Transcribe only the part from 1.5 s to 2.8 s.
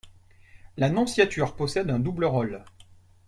possède un double rôle.